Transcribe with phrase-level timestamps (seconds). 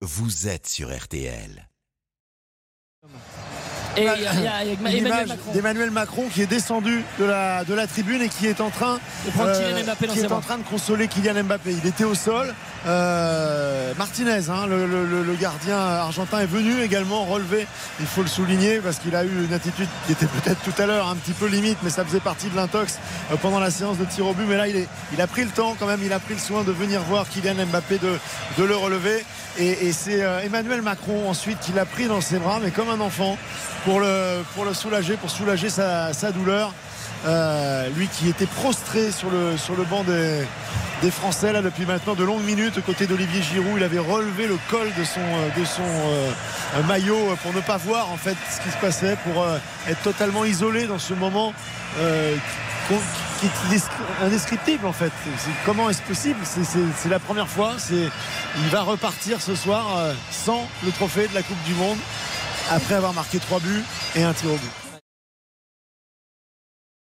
[0.00, 1.68] vous êtes sur RTL.
[3.96, 4.32] Et il y a, il y a-
[4.64, 5.52] il y a Une Emmanuel Macron.
[5.52, 9.00] d'Emmanuel Macron qui est descendu de la, de la tribune et qui est en train
[9.24, 11.72] De dans qui est en train de consoler Kylian Mbappé.
[11.82, 12.54] Il était au sol.
[12.86, 17.66] Euh, Martinez, hein, le, le- le- le gardien argentin, est venu également relever.
[17.98, 20.86] Il faut le souligner parce qu'il a eu une attitude qui était peut-être tout à
[20.86, 22.98] l'heure un petit peu limite, mais ça faisait partie de l'intox
[23.32, 24.44] euh, pendant la séance de tir au but.
[24.46, 26.02] Mais là, il, est, il a pris le temps quand même.
[26.04, 28.16] Il a pris le soin de venir voir Kylian Mbappé de,
[28.58, 29.24] de le relever.
[29.60, 33.00] Et, c'est euh, Emmanuel Macron ensuite qui l'a pris dans ses bras, mais comme un
[33.00, 33.36] enfant,
[33.84, 36.72] pour le, pour le soulager, pour soulager sa, douleur.
[37.26, 40.44] Euh, lui qui était prostré sur le, sur le banc des,
[41.02, 43.72] des Français là depuis maintenant de longues minutes aux côtés d'Olivier Giroud.
[43.76, 48.12] Il avait relevé le col de son, euh, de son maillot pour ne pas voir
[48.12, 49.44] en fait ce qui se passait, pour
[49.88, 51.52] être totalement isolé dans ce moment
[53.40, 55.12] qui est indescri- indescriptible en fait.
[55.64, 56.38] Comment est-ce possible?
[56.44, 57.74] C'est- la première fois.
[57.90, 61.98] Il va repartir ce soir euh, sans le trophée de la Coupe du Monde
[62.70, 63.84] après avoir marqué trois buts
[64.16, 64.87] et un tir au but.